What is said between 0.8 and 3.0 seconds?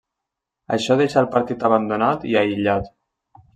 deixà el partit abandonat i aïllat.